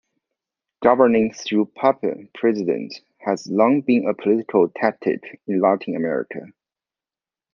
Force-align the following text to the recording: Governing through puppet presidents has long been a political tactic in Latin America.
Governing 0.81 1.31
through 1.31 1.65
puppet 1.75 2.33
presidents 2.33 3.01
has 3.19 3.45
long 3.45 3.81
been 3.81 4.07
a 4.07 4.15
political 4.15 4.67
tactic 4.69 5.39
in 5.45 5.61
Latin 5.61 5.95
America. 5.95 6.47